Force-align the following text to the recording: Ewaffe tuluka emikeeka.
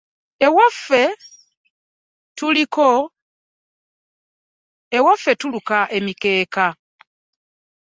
Ewaffe 0.45 1.01
tuluka 5.39 5.77
emikeeka. 5.97 6.65